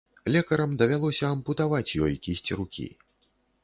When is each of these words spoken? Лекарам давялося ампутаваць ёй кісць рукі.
Лекарам 0.35 0.71
давялося 0.81 1.25
ампутаваць 1.35 1.85
ёй 2.09 2.19
кісць 2.25 2.53
рукі. 2.63 2.93